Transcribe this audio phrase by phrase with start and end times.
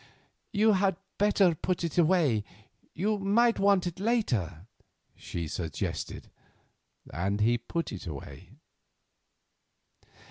[0.51, 2.43] "You had better put it away;
[2.95, 4.65] you may want it later,"
[5.15, 6.31] she suggested.
[7.13, 8.57] And he put it away.